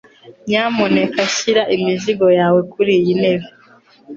[0.47, 3.47] Nyamuneka shyira imizigo yawe kuriyi ntebe